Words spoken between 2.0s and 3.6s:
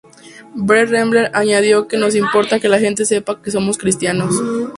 importa que la gente sepa que